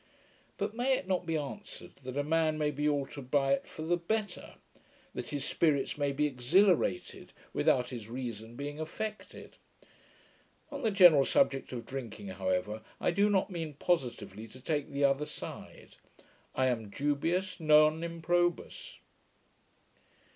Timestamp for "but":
0.57-0.73